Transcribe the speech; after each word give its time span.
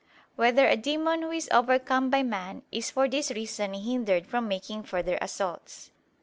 5] 0.29 0.29
Whether 0.37 0.67
a 0.67 0.75
Demon 0.75 1.21
Who 1.21 1.29
Is 1.29 1.47
Overcome 1.51 2.09
by 2.09 2.23
Man, 2.23 2.63
Is 2.71 2.89
for 2.89 3.07
This 3.07 3.29
Reason 3.29 3.75
Hindered 3.75 4.25
from 4.25 4.47
Making 4.47 4.81
Further 4.81 5.19
Assaults? 5.21 5.91